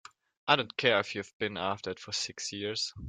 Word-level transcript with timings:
I 0.47 0.55
don't 0.55 0.75
care 0.75 0.99
if 0.99 1.13
you've 1.13 1.31
been 1.37 1.57
after 1.57 1.91
it 1.91 1.99
for 1.99 2.11
six 2.11 2.51
years! 2.51 2.91